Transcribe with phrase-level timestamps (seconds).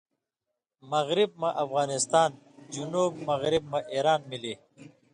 [0.91, 2.31] مغرب مہ افغانستان،
[2.73, 4.53] جنوب مغرب مہ ایران ملی